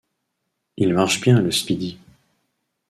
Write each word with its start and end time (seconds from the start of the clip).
Il 0.77 0.95
marche 0.95 1.21
bien, 1.21 1.39
le 1.43 1.51
Speedy 1.51 1.99